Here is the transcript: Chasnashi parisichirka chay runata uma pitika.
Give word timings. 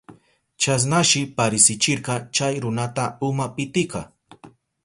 Chasnashi 0.61 1.21
parisichirka 1.37 2.13
chay 2.35 2.55
runata 2.63 3.05
uma 3.27 3.47
pitika. 3.55 4.01